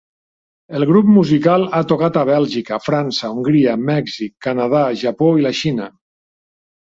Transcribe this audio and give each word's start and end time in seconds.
El 0.77 0.85
grup 0.91 1.09
musical 1.17 1.65
ha 1.79 1.81
tocat 1.91 2.15
a 2.21 2.23
Bèlgica, 2.29 2.79
França, 2.85 3.29
Hongria, 3.35 3.75
Mèxic, 3.91 4.33
Canadà, 4.47 4.81
Japó 5.03 5.29
i 5.43 5.45
la 5.49 5.53
Xina. 5.61 5.91